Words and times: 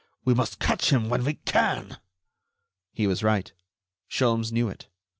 We 0.25 0.33
must 0.33 0.57
catch 0.57 0.91
him 0.91 1.09
when 1.09 1.23
we 1.23 1.35
can." 1.35 1.99
He 2.91 3.05
was 3.05 3.21
right; 3.21 3.53
Sholmes 4.09 4.51
knew 4.51 4.67
it. 4.67 4.87